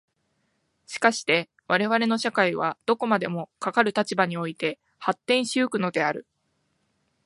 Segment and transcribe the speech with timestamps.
[0.87, 6.25] しかして我々の社会はどこまでもかかる立場において発展し行くのである。